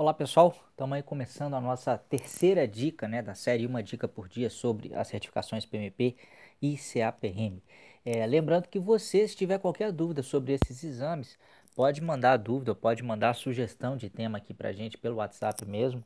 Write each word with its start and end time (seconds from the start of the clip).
Olá 0.00 0.14
pessoal, 0.14 0.54
estamos 0.70 0.94
aí 0.94 1.02
começando 1.02 1.54
a 1.54 1.60
nossa 1.60 1.98
terceira 1.98 2.68
dica 2.68 3.08
né, 3.08 3.20
da 3.20 3.34
série 3.34 3.66
Uma 3.66 3.82
Dica 3.82 4.06
por 4.06 4.28
Dia 4.28 4.48
sobre 4.48 4.94
as 4.94 5.08
certificações 5.08 5.66
PMP 5.66 6.14
e 6.62 6.76
CAPM. 6.76 7.60
É, 8.04 8.24
lembrando 8.24 8.68
que 8.68 8.78
você, 8.78 9.26
se 9.26 9.34
tiver 9.34 9.58
qualquer 9.58 9.90
dúvida 9.90 10.22
sobre 10.22 10.52
esses 10.52 10.84
exames, 10.84 11.36
pode 11.74 12.00
mandar 12.00 12.36
dúvida, 12.36 12.76
pode 12.76 13.02
mandar 13.02 13.34
sugestão 13.34 13.96
de 13.96 14.08
tema 14.08 14.38
aqui 14.38 14.54
para 14.54 14.72
gente 14.72 14.96
pelo 14.96 15.16
WhatsApp 15.16 15.66
mesmo. 15.66 16.04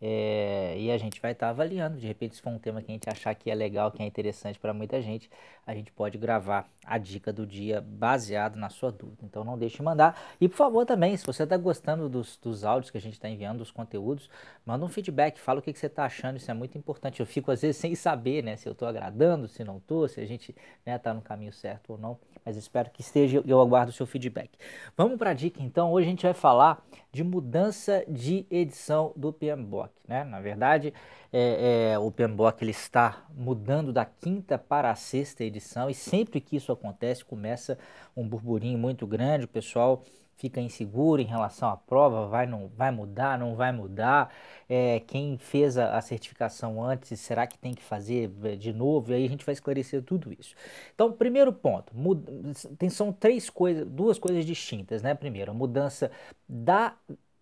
É, 0.00 0.76
e 0.78 0.90
a 0.90 0.98
gente 0.98 1.20
vai 1.20 1.32
estar 1.32 1.46
tá 1.46 1.50
avaliando. 1.50 1.98
De 1.98 2.06
repente, 2.06 2.36
se 2.36 2.42
for 2.42 2.50
um 2.50 2.58
tema 2.58 2.82
que 2.82 2.90
a 2.90 2.94
gente 2.94 3.08
achar 3.08 3.34
que 3.34 3.50
é 3.50 3.54
legal, 3.54 3.90
que 3.90 4.02
é 4.02 4.06
interessante 4.06 4.58
para 4.58 4.74
muita 4.74 5.00
gente, 5.00 5.30
a 5.66 5.74
gente 5.74 5.90
pode 5.90 6.18
gravar 6.18 6.68
a 6.84 6.98
dica 6.98 7.32
do 7.32 7.46
dia 7.46 7.80
baseado 7.80 8.56
na 8.56 8.68
sua 8.68 8.92
dúvida. 8.92 9.24
Então, 9.24 9.42
não 9.42 9.58
deixe 9.58 9.76
de 9.76 9.82
mandar. 9.82 10.20
E, 10.40 10.48
por 10.48 10.56
favor, 10.56 10.84
também, 10.84 11.16
se 11.16 11.26
você 11.26 11.44
está 11.44 11.56
gostando 11.56 12.08
dos, 12.08 12.36
dos 12.36 12.64
áudios 12.64 12.90
que 12.90 12.98
a 12.98 13.00
gente 13.00 13.14
está 13.14 13.28
enviando, 13.28 13.58
dos 13.58 13.70
conteúdos, 13.70 14.28
manda 14.64 14.84
um 14.84 14.88
feedback, 14.88 15.38
fala 15.38 15.60
o 15.60 15.62
que, 15.62 15.72
que 15.72 15.78
você 15.78 15.86
está 15.86 16.04
achando. 16.04 16.36
Isso 16.36 16.50
é 16.50 16.54
muito 16.54 16.76
importante. 16.76 17.20
Eu 17.20 17.26
fico, 17.26 17.50
às 17.50 17.62
vezes, 17.62 17.76
sem 17.76 17.94
saber 17.94 18.42
né, 18.42 18.56
se 18.56 18.68
eu 18.68 18.72
estou 18.72 18.86
agradando, 18.86 19.48
se 19.48 19.64
não 19.64 19.78
estou, 19.78 20.06
se 20.08 20.20
a 20.20 20.26
gente 20.26 20.50
está 20.50 20.90
né, 20.92 20.98
tá 20.98 21.14
no 21.14 21.22
caminho 21.22 21.52
certo 21.52 21.92
ou 21.92 21.98
não. 21.98 22.18
Mas 22.44 22.56
espero 22.56 22.90
que 22.90 23.00
esteja. 23.00 23.42
Eu 23.46 23.60
aguardo 23.60 23.90
o 23.90 23.94
seu 23.94 24.06
feedback. 24.06 24.50
Vamos 24.96 25.16
para 25.16 25.30
a 25.30 25.34
dica, 25.34 25.60
então. 25.62 25.90
Hoje 25.90 26.06
a 26.06 26.10
gente 26.10 26.22
vai 26.22 26.34
falar 26.34 26.84
de 27.10 27.24
mudança 27.24 28.04
de 28.06 28.46
edição 28.50 29.12
do 29.16 29.32
PMBOK. 29.32 29.85
Né? 30.06 30.24
Na 30.24 30.40
verdade, 30.40 30.92
é, 31.32 31.92
é, 31.92 31.98
o 31.98 32.10
PMBOK 32.10 32.62
ele 32.62 32.70
está 32.70 33.24
mudando 33.34 33.92
da 33.92 34.04
quinta 34.04 34.58
para 34.58 34.90
a 34.90 34.94
sexta 34.94 35.44
edição 35.44 35.90
e 35.90 35.94
sempre 35.94 36.40
que 36.40 36.56
isso 36.56 36.72
acontece 36.72 37.24
começa 37.24 37.78
um 38.16 38.26
burburinho 38.26 38.78
muito 38.78 39.06
grande, 39.06 39.44
o 39.44 39.48
pessoal 39.48 40.02
fica 40.36 40.60
inseguro 40.60 41.20
em 41.20 41.24
relação 41.24 41.68
à 41.68 41.76
prova, 41.76 42.26
vai, 42.26 42.46
não, 42.46 42.68
vai 42.68 42.90
mudar, 42.90 43.38
não 43.38 43.56
vai 43.56 43.72
mudar, 43.72 44.32
é, 44.68 45.00
quem 45.00 45.38
fez 45.38 45.78
a, 45.78 45.96
a, 45.96 46.02
certificação 46.02 46.82
antes, 46.82 47.18
será 47.18 47.46
que 47.46 47.58
tem 47.58 47.74
que 47.74 47.82
fazer 47.82 48.30
é, 48.44 48.54
de 48.54 48.72
novo? 48.72 49.10
E 49.10 49.14
aí 49.14 49.24
a 49.24 49.28
gente 49.28 49.44
vai 49.44 49.54
esclarecer 49.54 50.02
tudo 50.02 50.32
isso. 50.38 50.54
Então, 50.94 51.10
primeiro 51.10 51.52
ponto, 51.52 51.96
muda, 51.96 52.30
tem, 52.78 52.90
são 52.90 53.12
três 53.12 53.48
coisas, 53.48 53.86
duas 53.86 54.18
coisas 54.18 54.44
distintas, 54.44 55.02
né? 55.02 55.14
Primeiro, 55.14 55.52
a 55.52 55.54
mudança 55.54 56.10
da 56.48 56.94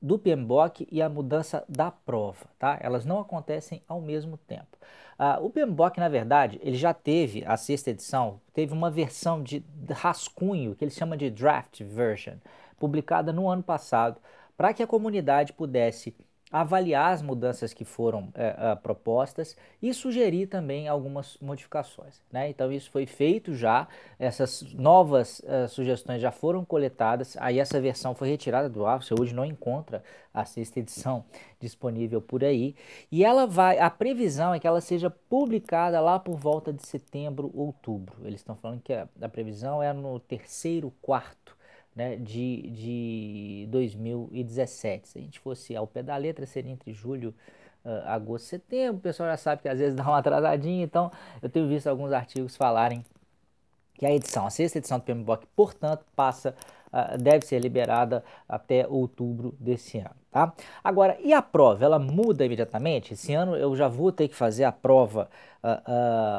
do 0.05 0.19
PMBOK 0.19 0.87
e 0.93 1.01
a 1.01 1.09
mudança 1.09 1.65
da 1.67 1.91
prova, 1.91 2.45
tá? 2.59 2.79
Elas 2.83 3.07
não 3.07 3.21
acontecem 3.21 3.83
ao 3.89 4.03
mesmo 4.03 4.37
tempo. 4.37 4.77
Uh, 5.19 5.43
o 5.47 5.49
PMBOK, 5.49 5.99
na 5.99 6.11
verdade, 6.11 6.61
ele 6.63 6.77
já 6.77 6.93
teve, 6.93 7.43
a 7.47 7.57
sexta 7.57 7.89
edição, 7.89 8.39
teve 8.53 8.75
uma 8.75 8.91
versão 8.91 9.43
de 9.43 9.65
rascunho, 9.91 10.75
que 10.75 10.85
ele 10.85 10.91
chama 10.91 11.17
de 11.17 11.31
draft 11.31 11.83
version, 11.83 12.35
publicada 12.79 13.33
no 13.33 13.49
ano 13.49 13.63
passado, 13.63 14.21
para 14.59 14.75
que 14.75 14.83
a 14.83 14.87
comunidade 14.87 15.55
pudesse 15.55 16.15
avaliar 16.55 17.13
as 17.13 17.21
mudanças 17.21 17.75
que 17.75 17.85
foram 17.85 18.29
é, 18.33 18.77
propostas 18.77 19.57
e 19.83 19.93
sugerir 19.93 20.47
também 20.47 20.87
algumas 20.87 21.37
modificações. 21.41 22.23
Né? 22.31 22.49
Então 22.49 22.71
isso 22.71 22.93
foi 22.93 23.07
feito 23.07 23.57
já, 23.57 23.89
essas 24.21 24.63
novas 24.73 25.41
uh, 25.41 25.69
sugestões 25.69 26.23
já 26.23 26.31
foram 26.31 26.65
coletadas, 26.65 27.37
aí 27.41 27.59
essa 27.59 27.81
versão 27.81 28.15
foi 28.15 28.29
retirada 28.29 28.69
do 28.69 28.87
ar, 28.87 29.03
você 29.03 29.13
hoje 29.19 29.35
não 29.35 29.45
encontra 29.45 30.01
a 30.33 30.45
sexta 30.45 30.79
edição 30.79 31.25
disponível 31.59 32.23
por 32.23 32.45
aí, 32.45 32.77
e 33.11 33.25
ela 33.25 33.49
vai, 33.49 33.81
a 33.81 33.91
previsão 33.91 34.55
é 34.55 34.61
que 34.61 34.67
ela 34.67 34.81
seja 34.81 35.11
publicada 35.11 36.01
lá 36.01 36.21
por 36.21 36.37
volta 36.37 36.73
de 36.73 36.87
setembro, 36.87 37.51
outubro. 37.53 38.15
Eles 38.23 38.41
estão 38.41 38.55
falando 38.55 38.81
que 38.81 38.93
a, 38.93 39.09
a 39.21 39.29
previsão 39.29 39.83
é 39.83 39.93
no 39.93 40.21
terceiro 40.21 40.93
quarto 41.03 41.57
né, 41.95 42.17
de, 42.17 42.70
de 42.70 43.69
2017. 43.70 45.09
Se 45.09 45.19
a 45.19 45.23
gente 45.23 45.39
fosse 45.39 45.77
ao 45.77 45.87
pé 45.87 46.03
da 46.03 46.17
letra, 46.17 46.47
seria 46.47 46.73
entre 46.73 46.92
julho, 46.92 47.34
uh, 47.84 48.06
agosto, 48.06 48.47
setembro. 48.47 48.97
O 48.98 49.01
pessoal 49.01 49.28
já 49.31 49.36
sabe 49.36 49.62
que 49.62 49.69
às 49.69 49.78
vezes 49.78 49.95
dá 49.97 50.03
uma 50.03 50.19
atrasadinha, 50.19 50.84
então 50.84 51.11
eu 51.42 51.48
tenho 51.48 51.69
visto 51.69 51.86
alguns 51.86 52.12
artigos 52.12 52.57
falarem 52.57 53.05
que 53.95 54.05
a 54.05 54.13
edição, 54.13 54.46
a 54.46 54.51
sexta 54.51 54.79
edição 54.79 54.98
do 54.98 55.05
PMBOK, 55.05 55.46
portanto, 55.55 56.05
passa 56.17 56.55
uh, 56.95 57.19
deve 57.19 57.45
ser 57.45 57.59
liberada 57.59 58.25
até 58.49 58.87
outubro 58.87 59.55
desse 59.59 59.99
ano. 59.99 60.15
Tá? 60.31 60.53
Agora, 60.83 61.17
e 61.21 61.33
a 61.33 61.41
prova? 61.41 61.85
Ela 61.85 61.99
muda 61.99 62.45
imediatamente? 62.45 63.15
Esse 63.15 63.33
ano 63.35 63.57
eu 63.57 63.75
já 63.77 63.89
vou 63.89 64.11
ter 64.11 64.29
que 64.29 64.35
fazer 64.35 64.65
a 64.65 64.73
prova 64.73 65.29
uh, 65.63 65.69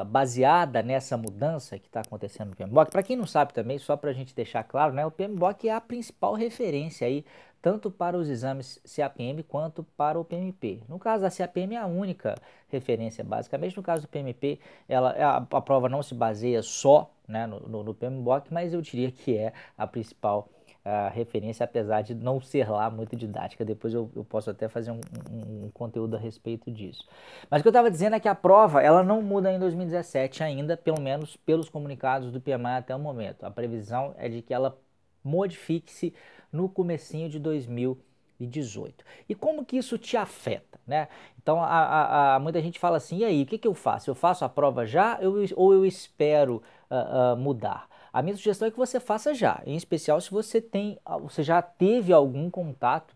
uh, 0.01 0.05
baseada 0.05 0.81
nessa 0.81 1.15
mudança 1.15 1.79
que 1.79 1.87
está 1.87 2.01
acontecendo 2.01 2.49
no 2.49 2.55
PMBOK. 2.55 2.91
Para 2.91 3.03
quem 3.03 3.15
não 3.15 3.25
sabe 3.25 3.53
também, 3.53 3.77
só 3.77 3.95
para 3.95 4.09
a 4.09 4.13
gente 4.13 4.35
deixar 4.35 4.63
claro, 4.63 4.93
né, 4.93 5.05
o 5.05 5.11
PMBOK 5.11 5.69
é 5.69 5.73
a 5.73 5.79
principal 5.81 6.33
referência 6.33 7.07
aí, 7.07 7.23
tanto 7.61 7.89
para 7.89 8.17
os 8.17 8.29
exames 8.29 8.79
CAPM 8.83 9.41
quanto 9.43 9.83
para 9.95 10.19
o 10.19 10.25
PMP. 10.25 10.81
No 10.87 10.99
caso 10.99 11.23
da 11.23 11.31
CAPM 11.31 11.75
é 11.75 11.79
a 11.79 11.87
única 11.87 12.35
referência, 12.67 13.23
basicamente. 13.23 13.75
No 13.75 13.81
caso 13.81 14.03
do 14.03 14.07
PMP, 14.07 14.59
ela, 14.87 15.11
a, 15.11 15.37
a 15.37 15.61
prova 15.61 15.87
não 15.89 16.03
se 16.03 16.13
baseia 16.13 16.61
só 16.61 17.09
né, 17.27 17.45
no, 17.47 17.59
no, 17.61 17.83
no 17.83 17.93
PMBOK, 17.93 18.53
mas 18.53 18.73
eu 18.73 18.81
diria 18.81 19.11
que 19.11 19.37
é 19.37 19.53
a 19.77 19.85
principal 19.85 20.49
a 20.85 21.09
referência, 21.09 21.63
apesar 21.63 22.03
de 22.03 22.13
não 22.13 22.39
ser 22.39 22.69
lá 22.69 22.91
muito 22.91 23.15
didática. 23.15 23.65
Depois 23.65 23.91
eu, 23.91 24.11
eu 24.15 24.23
posso 24.23 24.51
até 24.51 24.67
fazer 24.69 24.91
um, 24.91 25.01
um, 25.31 25.65
um, 25.65 25.71
conteúdo 25.71 26.15
a 26.15 26.19
respeito 26.19 26.69
disso. 26.69 27.03
Mas 27.49 27.59
o 27.59 27.63
que 27.63 27.67
eu 27.67 27.71
estava 27.71 27.89
dizendo 27.89 28.15
é 28.15 28.19
que 28.19 28.27
a 28.27 28.35
prova 28.35 28.83
ela 28.83 29.01
não 29.01 29.19
muda 29.19 29.51
em 29.51 29.57
2017 29.57 30.43
ainda, 30.43 30.77
pelo 30.77 31.01
menos 31.01 31.35
pelos 31.37 31.69
comunicados 31.69 32.31
do 32.31 32.39
PMI 32.39 32.77
até 32.77 32.95
o 32.95 32.99
momento. 32.99 33.47
A 33.47 33.49
previsão 33.49 34.13
é 34.15 34.29
de 34.29 34.43
que 34.43 34.53
ela 34.53 34.77
modifique-se 35.23 36.13
no 36.51 36.69
comecinho 36.69 37.29
de 37.29 37.39
2018. 37.39 39.03
E 39.27 39.33
como 39.33 39.65
que 39.65 39.77
isso 39.77 39.97
te 39.97 40.15
afeta, 40.15 40.79
né? 40.85 41.07
Então, 41.41 41.63
a, 41.63 41.67
a, 41.67 42.35
a, 42.35 42.39
muita 42.39 42.61
gente 42.61 42.77
fala 42.77 42.97
assim, 42.97 43.17
e 43.17 43.25
aí, 43.25 43.41
o 43.41 43.45
que, 43.47 43.57
que 43.57 43.67
eu 43.67 43.73
faço? 43.73 44.11
Eu 44.11 44.15
faço 44.15 44.45
a 44.45 44.49
prova 44.49 44.85
já 44.85 45.17
eu, 45.19 45.33
ou 45.55 45.73
eu 45.73 45.83
espero 45.83 46.61
uh, 46.95 47.37
mudar? 47.37 47.87
A 48.11 48.21
minha 48.21 48.35
sugestão 48.35 48.67
é 48.67 48.71
que 48.71 48.77
você 48.77 48.99
faça 48.99 49.33
já, 49.33 49.61
em 49.65 49.75
especial 49.75 50.21
se 50.21 50.31
você 50.31 50.61
tem, 50.61 50.97
você 51.21 51.43
já 51.43 51.61
teve 51.61 52.13
algum 52.13 52.49
contato 52.49 53.13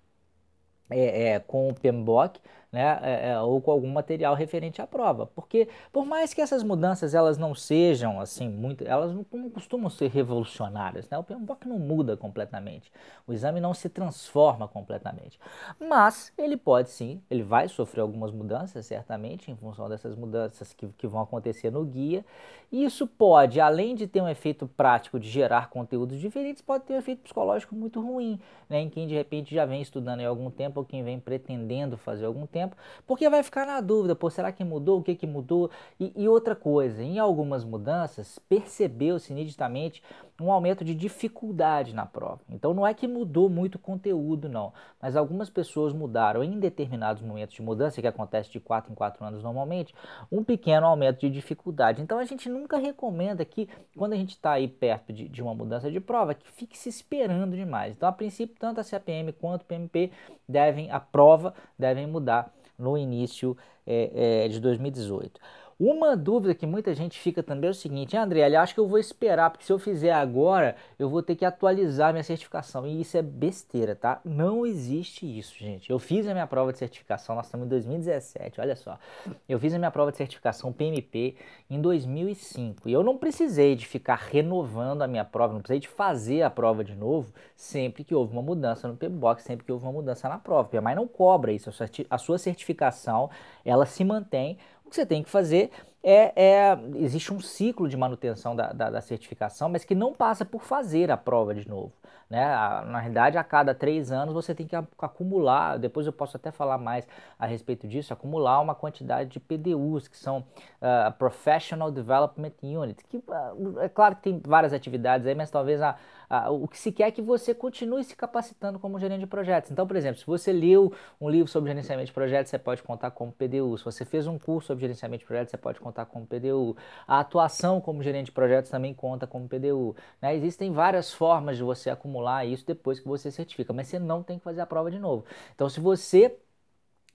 é, 0.90 1.29
é, 1.29 1.40
com 1.40 1.69
o 1.69 1.73
PMBOK, 1.73 2.41
né, 2.72 3.00
é, 3.02 3.30
é, 3.30 3.40
ou 3.40 3.59
com 3.59 3.72
algum 3.72 3.90
material 3.90 4.35
referente 4.35 4.81
à 4.81 4.85
prova, 4.85 5.25
porque 5.25 5.68
por 5.91 6.06
mais 6.06 6.34
que 6.34 6.41
essas 6.41 6.62
mudanças 6.62 7.16
elas 7.16 7.38
não 7.38 7.56
sejam 7.56 8.22
assim 8.22 8.47
muito, 8.47 8.84
elas 8.85 9.12
não, 9.12 9.25
não 9.34 9.50
costumam 9.50 9.90
ser 9.90 10.09
revolucionárias, 10.12 11.09
né? 11.09 11.18
O 11.18 11.24
PMBOK 11.24 11.68
não 11.68 11.79
muda 11.79 12.16
completamente, 12.16 12.91
o 13.25 13.34
exame 13.34 13.59
não 13.59 13.74
se 13.74 13.90
transforma 13.90 14.68
completamente, 14.68 15.40
mas 15.79 16.31
ele 16.38 16.56
pode 16.56 16.91
sim, 16.91 17.22
ele 17.29 17.41
vai 17.41 17.68
sofrer 17.68 18.02
algumas 18.02 18.31
mudanças 18.31 18.85
certamente 18.85 19.50
em 19.50 19.56
função 19.56 19.90
dessas 19.90 20.16
mudanças 20.16 20.72
que, 20.72 20.88
que 20.90 21.08
vão 21.08 21.22
acontecer 21.22 21.72
no 21.72 21.84
guia, 21.84 22.24
e 22.72 22.84
isso 22.84 23.08
pode, 23.08 23.59
além 23.59 23.96
de 23.96 24.06
ter 24.06 24.22
um 24.22 24.29
efeito 24.29 24.68
prático 24.68 25.19
de 25.19 25.28
gerar 25.28 25.72
conteúdos 25.72 26.19
diferentes, 26.19 26.62
pode 26.62 26.84
ter 26.84 26.94
um 26.94 26.97
efeito 26.97 27.24
psicológico 27.24 27.74
muito 27.74 28.00
ruim, 28.00 28.40
né, 28.69 28.79
em 28.79 28.90
quem 28.90 29.08
de 29.08 29.16
repente 29.16 29.56
já 29.56 29.66
vem 29.66 29.81
estudando 29.81 30.22
há 30.22 30.28
algum 30.28 30.52
tempo 30.52 30.79
ou 30.79 30.85
quem 30.85 31.03
vem 31.03 31.19
pretendendo 31.19 31.97
fazer 31.97 32.25
algum 32.25 32.46
tempo 32.46 32.59
tempo, 32.59 32.75
porque 33.08 33.30
vai 33.30 33.42
ficar 33.42 33.66
na 33.66 33.80
dúvida, 33.80 34.16
pô, 34.16 34.30
será 34.30 34.52
que 34.52 34.64
mudou? 34.64 35.00
O 35.00 35.03
que, 35.03 35.16
que 35.16 35.25
mudou? 35.25 35.72
E, 36.00 36.12
e 36.16 36.28
outra 36.28 36.56
coisa, 36.56 37.02
em 37.02 37.18
algumas 37.18 37.64
mudanças, 37.64 38.38
percebeu-se 38.50 39.34
nitidamente 39.34 40.03
um 40.42 40.52
aumento 40.52 40.84
de 40.84 40.96
dificuldade 40.96 41.94
na 41.94 42.06
prova. 42.06 42.40
Então 42.50 42.74
não 42.74 42.86
é 42.86 42.94
que 42.94 43.08
mudou 43.08 43.50
muito 43.50 43.75
o 43.75 43.80
conteúdo, 43.80 44.47
não, 44.47 44.74
mas 45.02 45.16
algumas 45.16 45.50
pessoas 45.50 45.94
mudaram 45.94 46.44
em 46.44 46.59
determinados 46.59 47.22
momentos 47.22 47.56
de 47.56 47.62
mudança, 47.62 48.02
que 48.02 48.08
acontece 48.08 48.50
de 48.52 48.59
4 48.59 48.91
em 48.91 48.96
4 48.96 49.26
anos 49.26 49.44
normalmente, 49.44 49.94
um 50.31 50.44
pequeno 50.44 50.88
aumento 50.88 51.20
de 51.20 51.30
dificuldade. 51.30 52.02
Então 52.02 52.20
a 52.20 52.26
gente 52.26 52.50
nunca 52.50 52.78
recomenda 52.78 53.44
que, 53.44 53.70
quando 53.97 54.14
a 54.14 54.18
gente 54.18 54.31
está 54.31 54.52
aí 54.53 54.68
perto 54.68 55.12
de, 55.12 55.28
de, 55.28 55.41
uma 55.41 55.53
mudança 55.53 55.91
de 55.91 56.00
prova, 56.00 56.34
que 56.34 56.50
fique 56.52 56.78
se 56.78 56.90
esperando 56.90 57.56
demais. 57.56 57.94
Então, 57.96 58.08
a 58.08 58.12
princípio, 58.12 58.56
tanto 58.59 58.80
a 58.80 58.84
CAPM 58.84 59.31
quanto 59.34 59.64
o 59.64 59.66
PMP 59.66 60.12
devem, 60.47 60.90
a 60.91 61.00
prova 61.00 61.53
devem 61.78 62.08
mudar 62.08 62.48
no 62.79 62.97
início 62.97 63.55
é, 63.85 64.46
é, 64.46 64.47
de 64.47 64.59
2018. 64.59 65.40
Uma 65.79 66.17
dúvida 66.17 66.53
que 66.53 66.67
muita 66.67 66.93
gente 66.93 67.17
fica 67.17 67.41
também 67.41 67.70
é 67.70 67.72
o 67.72 67.73
seguinte, 67.73 68.17
André, 68.17 68.41
ele 68.41 68.58
acha 68.58 68.73
que 68.73 68.79
eu 68.81 68.87
vou 68.87 68.99
esperar, 68.99 69.49
porque 69.49 69.66
se 69.66 69.72
eu 69.72 69.79
fizer 69.79 70.11
agora, 70.11 70.76
eu 70.99 71.09
vou 71.09 71.23
ter 71.23 71.37
que 71.37 71.46
atualizar 71.46 72.11
minha 72.11 72.23
certificação. 72.23 72.85
E 72.85 72.99
isso 72.99 73.16
é 73.16 73.22
besteira, 73.22 73.96
tá? 73.96 74.20
Não 74.26 74.66
existe 74.66 75.26
isso, 75.26 75.58
gente. 75.58 75.90
Eu 75.90 75.97
fiz 75.97 76.28
a 76.28 76.34
minha 76.34 76.46
prova 76.46 76.73
de 76.73 76.79
certificação, 76.79 77.34
nós 77.34 77.46
estamos 77.46 77.66
em 77.66 77.70
2017, 77.70 78.59
olha 78.59 78.76
só. 78.76 78.99
Eu 79.47 79.58
fiz 79.58 79.73
a 79.73 79.78
minha 79.78 79.90
prova 79.90 80.11
de 80.11 80.17
certificação 80.17 80.73
PMP 80.73 81.35
em 81.70 81.79
2005. 81.79 82.90
E 82.90 82.91
eu 82.91 83.02
não 83.02 83.17
precisei 83.17 83.73
de 83.73 83.87
ficar 83.87 84.16
renovando 84.16 85.02
a 85.02 85.08
minha 85.08 85.23
prova, 85.23 85.53
não 85.53 85.61
precisei 85.61 85.79
de 85.79 85.87
fazer 85.87 86.41
a 86.41 86.49
prova 86.49 86.84
de 86.84 86.93
novo 86.93 87.34
sempre 87.55 88.03
que 88.03 88.14
houve 88.14 88.34
uma 88.34 88.41
mudança 88.41 88.85
no 88.85 88.97
PMBOK, 88.97 89.41
sempre 89.41 89.66
que 89.66 89.72
houve 89.72 89.85
uma 89.85 89.93
mudança 89.93 90.28
na 90.28 90.37
prova. 90.37 90.67
PMI 90.67 90.96
não 90.96 91.08
cobra 91.08 91.53
isso, 91.53 91.70
a 92.09 92.17
sua 92.17 92.37
certificação, 92.37 93.29
ela 93.64 93.85
se 93.85 94.03
mantém 94.03 94.58
o 94.90 94.91
que 94.91 94.96
você 94.96 95.06
tem 95.06 95.24
que 95.24 95.30
fazer 95.30 95.70
é, 96.01 96.31
é, 96.35 96.79
existe 96.96 97.34
um 97.34 97.40
ciclo 97.40 97.87
de 97.87 97.97
manutenção 97.97 98.55
da, 98.55 98.72
da, 98.72 98.90
da, 98.90 99.01
certificação, 99.01 99.69
mas 99.69 99.84
que 99.84 99.93
não 99.93 100.13
passa 100.13 100.46
por 100.46 100.61
fazer 100.63 101.11
a 101.11 101.17
prova 101.17 101.53
de 101.53 101.67
novo. 101.67 101.91
Né? 102.29 102.46
Na 102.46 102.99
realidade, 102.99 103.37
a 103.37 103.43
cada 103.43 103.73
três 103.73 104.11
anos 104.11 104.34
você 104.34 104.53
tem 104.53 104.67
que 104.67 104.75
acumular, 104.75 105.78
depois 105.78 106.05
eu 106.05 106.13
posso 106.13 106.37
até 106.37 106.51
falar 106.51 106.78
mais 106.78 107.07
a 107.40 107.47
respeito 107.47 107.87
disso, 107.87 108.13
acumular 108.13 108.59
uma 108.59 108.75
quantidade 108.75 109.29
de 109.31 109.40
PDUs, 109.40 110.07
que 110.07 110.17
são 110.17 110.40
uh, 110.40 111.11
Professional 111.17 111.91
Development 111.91 112.53
Unit, 112.61 113.03
que 113.05 113.17
uh, 113.17 113.79
é 113.79 113.90
claro 113.90 114.16
que 114.16 114.22
tem 114.22 114.41
várias 114.46 114.73
atividades 114.73 115.25
aí, 115.25 115.34
mas 115.34 115.49
talvez 115.49 115.81
a, 115.81 115.96
a, 116.29 116.51
o 116.51 116.67
que 116.67 116.78
se 116.78 116.91
quer 116.91 117.07
é 117.07 117.11
que 117.11 117.22
você 117.22 117.55
continue 117.55 118.03
se 118.03 118.16
capacitando 118.16 118.78
como 118.78 118.99
gerente 118.99 119.22
de 119.22 119.28
projetos. 119.28 119.72
Então, 119.72 119.87
por 119.87 119.96
exemplo, 119.97 120.19
se 120.19 120.25
você 120.28 120.53
leu 120.53 120.93
um 121.19 121.28
livro 121.28 121.47
sobre 121.47 121.72
gerenciamento 121.72 122.05
de 122.07 122.13
projetos, 122.13 122.51
você 122.51 122.59
pode 122.59 122.84
contar 122.84 123.09
como 123.09 123.31
PDU. 123.31 123.75
Se 123.79 123.85
você 123.85 124.05
fez 124.05 124.28
um 124.28 124.37
curso 124.37 124.67
sobre 124.67 124.81
gerenciamento 124.81 125.22
de 125.22 125.25
projetos, 125.25 125.49
você 125.49 125.57
pode 125.57 125.79
contar 125.79 125.89
como 126.06 126.26
PDU. 126.26 126.76
A 127.08 127.20
atuação 127.20 127.82
como 127.82 128.03
gerente 128.03 128.28
de 128.28 128.32
projetos 128.32 128.72
também 128.72 128.94
conta 128.94 129.28
como 129.28 129.47
PDU. 129.47 129.96
Né? 130.22 130.36
Existem 130.36 130.72
várias 130.72 131.14
formas 131.14 131.58
de 131.58 131.64
você 131.64 131.90
acumular 131.90 132.46
isso 132.46 132.66
depois 132.66 133.00
que 133.00 133.08
você 133.08 133.32
certifica, 133.32 133.74
mas 133.74 133.88
você 133.88 134.00
não 134.00 134.24
tem 134.24 134.38
que 134.38 134.44
fazer 134.44 134.62
a 134.62 134.66
prova 134.66 134.90
de 134.91 135.00
novo. 135.00 135.26
Então, 135.53 135.70
se 135.70 135.80
você 135.80 136.38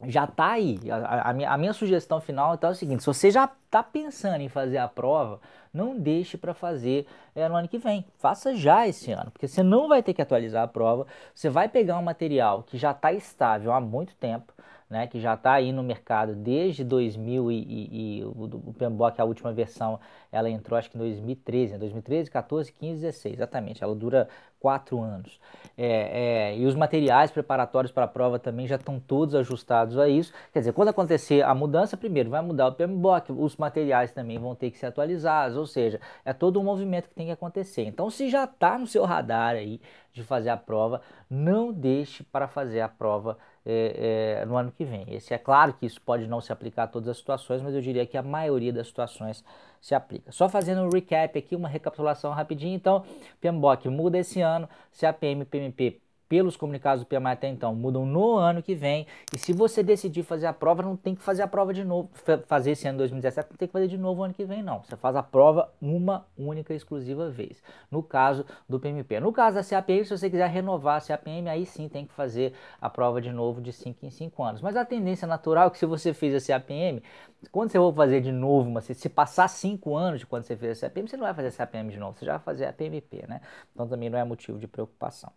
já 0.06 0.24
está 0.24 0.52
aí. 0.52 0.78
A, 0.90 1.30
a, 1.30 1.32
minha, 1.32 1.50
a, 1.50 1.58
minha, 1.58 1.72
sugestão 1.72 2.20
final 2.20 2.54
então, 2.54 2.70
é 2.70 2.72
o 2.72 2.76
seguinte: 2.76 3.02
se 3.02 3.06
você 3.06 3.30
já 3.30 3.44
está 3.44 3.82
pensando 3.82 4.40
em 4.40 4.48
fazer 4.48 4.78
a 4.78 4.88
prova, 4.88 5.40
não 5.72 5.98
deixe 5.98 6.36
para 6.36 6.54
fazer 6.54 7.06
é, 7.34 7.48
no 7.48 7.56
ano 7.56 7.68
que 7.68 7.78
vem. 7.78 8.04
Faça 8.18 8.54
já 8.54 8.86
esse 8.86 9.12
ano, 9.12 9.30
porque 9.30 9.48
você 9.48 9.62
não 9.62 9.88
vai 9.88 10.02
ter 10.02 10.14
que 10.14 10.22
atualizar 10.22 10.64
a 10.64 10.68
prova. 10.68 11.06
Você 11.34 11.48
vai 11.48 11.68
pegar 11.68 11.98
um 11.98 12.02
material 12.02 12.62
que 12.64 12.76
já 12.78 12.90
está 12.90 13.12
estável 13.12 13.72
há 13.72 13.80
muito 13.80 14.14
tempo 14.16 14.53
né, 14.94 15.08
que 15.08 15.18
já 15.18 15.34
está 15.34 15.54
aí 15.54 15.72
no 15.72 15.82
mercado 15.82 16.36
desde 16.36 16.84
2000 16.84 17.50
e, 17.50 17.56
e, 17.56 18.18
e 18.20 18.24
o, 18.24 18.44
o 18.68 18.72
PMBOK, 18.72 19.20
a 19.20 19.24
última 19.24 19.52
versão, 19.52 19.98
ela 20.30 20.48
entrou 20.48 20.78
acho 20.78 20.88
que 20.88 20.96
em 20.96 21.00
2013, 21.00 21.72
né, 21.72 21.78
2013, 21.80 22.30
14, 22.30 22.72
15, 22.72 23.00
16, 23.00 23.34
exatamente, 23.34 23.82
ela 23.82 23.92
dura 23.92 24.28
quatro 24.60 25.00
anos. 25.00 25.40
É, 25.76 26.52
é, 26.52 26.56
e 26.56 26.64
os 26.64 26.76
materiais 26.76 27.32
preparatórios 27.32 27.90
para 27.90 28.04
a 28.04 28.08
prova 28.08 28.38
também 28.38 28.68
já 28.68 28.76
estão 28.76 29.00
todos 29.00 29.34
ajustados 29.34 29.98
a 29.98 30.08
isso. 30.08 30.32
Quer 30.52 30.60
dizer, 30.60 30.72
quando 30.72 30.90
acontecer 30.90 31.42
a 31.42 31.52
mudança, 31.52 31.96
primeiro 31.96 32.30
vai 32.30 32.40
mudar 32.40 32.68
o 32.68 32.72
PMBOK, 32.72 33.32
os 33.32 33.56
materiais 33.56 34.12
também 34.12 34.38
vão 34.38 34.54
ter 34.54 34.70
que 34.70 34.78
ser 34.78 34.86
atualizados, 34.86 35.56
ou 35.56 35.66
seja, 35.66 36.00
é 36.24 36.32
todo 36.32 36.60
um 36.60 36.62
movimento 36.62 37.08
que 37.08 37.16
tem 37.16 37.26
que 37.26 37.32
acontecer. 37.32 37.82
Então, 37.82 38.08
se 38.10 38.30
já 38.30 38.44
está 38.44 38.78
no 38.78 38.86
seu 38.86 39.04
radar 39.04 39.56
aí 39.56 39.80
de 40.12 40.22
fazer 40.22 40.50
a 40.50 40.56
prova, 40.56 41.00
não 41.28 41.72
deixe 41.72 42.22
para 42.22 42.46
fazer 42.46 42.80
a 42.80 42.88
prova 42.88 43.36
é, 43.66 44.40
é, 44.42 44.46
no 44.46 44.56
ano 44.56 44.70
que 44.70 44.84
vem. 44.84 45.04
Esse 45.08 45.32
é 45.32 45.38
claro 45.38 45.72
que 45.74 45.86
isso 45.86 46.00
pode 46.00 46.26
não 46.26 46.40
se 46.40 46.52
aplicar 46.52 46.84
a 46.84 46.86
todas 46.86 47.08
as 47.08 47.16
situações, 47.16 47.62
mas 47.62 47.74
eu 47.74 47.80
diria 47.80 48.06
que 48.06 48.16
a 48.16 48.22
maioria 48.22 48.72
das 48.72 48.88
situações 48.88 49.44
se 49.80 49.94
aplica. 49.94 50.32
Só 50.32 50.48
fazendo 50.48 50.82
um 50.82 50.88
recap 50.88 51.38
aqui, 51.38 51.56
uma 51.56 51.68
recapitulação 51.68 52.32
rapidinho. 52.32 52.74
Então, 52.74 53.04
PMBOK 53.40 53.88
muda 53.88 54.18
esse 54.18 54.40
ano, 54.40 54.68
CAPM 54.98 55.42
e 55.42 55.44
PMP 55.44 56.00
pelos 56.28 56.56
comunicados 56.56 57.04
do 57.04 57.06
PMI 57.06 57.32
até 57.32 57.48
então 57.48 57.74
mudam 57.74 58.06
no 58.06 58.36
ano 58.36 58.62
que 58.62 58.74
vem. 58.74 59.06
E 59.32 59.38
se 59.38 59.52
você 59.52 59.82
decidir 59.82 60.22
fazer 60.22 60.46
a 60.46 60.52
prova, 60.52 60.82
não 60.82 60.96
tem 60.96 61.14
que 61.14 61.22
fazer 61.22 61.42
a 61.42 61.48
prova 61.48 61.72
de 61.72 61.84
novo, 61.84 62.10
fazer 62.46 62.72
esse 62.72 62.86
ano 62.88 62.98
2017, 62.98 63.50
não 63.50 63.56
tem 63.56 63.68
que 63.68 63.72
fazer 63.72 63.88
de 63.88 63.98
novo 63.98 64.22
ano 64.22 64.34
que 64.34 64.44
vem, 64.44 64.62
não. 64.62 64.82
Você 64.82 64.96
faz 64.96 65.16
a 65.16 65.22
prova 65.22 65.72
uma 65.80 66.26
única 66.36 66.72
e 66.72 66.76
exclusiva 66.76 67.30
vez. 67.30 67.62
No 67.90 68.02
caso 68.02 68.44
do 68.68 68.80
PMP. 68.80 69.20
No 69.20 69.32
caso 69.32 69.56
da 69.56 69.64
CAPM, 69.64 70.04
se 70.04 70.16
você 70.16 70.30
quiser 70.30 70.48
renovar 70.48 70.98
a 70.98 71.00
CAPM, 71.00 71.48
aí 71.48 71.66
sim 71.66 71.88
tem 71.88 72.06
que 72.06 72.12
fazer 72.12 72.52
a 72.80 72.88
prova 72.88 73.20
de 73.20 73.30
novo 73.30 73.60
de 73.60 73.72
5 73.72 74.04
em 74.04 74.10
5 74.10 74.42
anos. 74.42 74.60
Mas 74.60 74.76
a 74.76 74.84
tendência 74.84 75.26
natural 75.26 75.68
é 75.68 75.70
que 75.70 75.78
se 75.78 75.86
você 75.86 76.12
fez 76.12 76.34
a 76.34 76.54
CAPM, 76.54 77.02
quando 77.50 77.70
você 77.70 77.78
for 77.78 77.94
fazer 77.94 78.20
de 78.20 78.32
novo, 78.32 78.68
uma, 78.68 78.80
se 78.80 79.08
passar 79.08 79.48
5 79.48 79.94
anos 79.94 80.20
de 80.20 80.26
quando 80.26 80.44
você 80.44 80.56
fez 80.56 80.78
a 80.78 80.88
CAPM, 80.88 81.08
você 81.08 81.16
não 81.16 81.24
vai 81.24 81.34
fazer 81.34 81.48
a 81.48 81.52
CAPM 81.52 81.90
de 81.90 81.98
novo, 81.98 82.18
você 82.18 82.24
já 82.24 82.32
vai 82.32 82.40
fazer 82.40 82.66
a 82.66 82.72
PMP, 82.72 83.26
né? 83.28 83.40
Então 83.72 83.86
também 83.86 84.08
não 84.10 84.18
é 84.18 84.24
motivo 84.24 84.58
de 84.58 84.66
preocupação. 84.66 85.32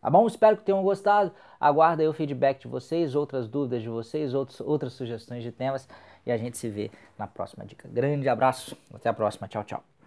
Tá 0.00 0.08
bom? 0.08 0.26
Espero 0.26 0.56
que 0.56 0.64
tenham 0.64 0.82
gostado. 0.82 1.32
Aguardo 1.58 2.02
aí 2.02 2.08
o 2.08 2.12
feedback 2.12 2.60
de 2.60 2.68
vocês, 2.68 3.14
outras 3.14 3.46
dúvidas 3.48 3.82
de 3.82 3.88
vocês, 3.88 4.34
outros, 4.34 4.60
outras 4.60 4.94
sugestões 4.94 5.42
de 5.42 5.52
temas 5.52 5.88
e 6.24 6.32
a 6.32 6.36
gente 6.36 6.56
se 6.56 6.68
vê 6.68 6.90
na 7.18 7.26
próxima 7.26 7.64
dica. 7.64 7.88
Grande 7.88 8.28
abraço, 8.28 8.76
até 8.94 9.08
a 9.08 9.12
próxima. 9.12 9.48
Tchau, 9.48 9.64
tchau. 9.64 9.99